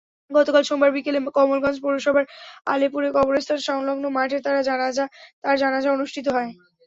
[0.31, 2.25] গতকাল সোমবার বিকেলে কমলগঞ্জ পৌরসভার
[2.67, 4.57] আলেপুরে কবরস্থান-সংলগ্ন মাঠে তাঁর
[5.61, 6.49] জানাজা অনুষ্ঠিত হয়।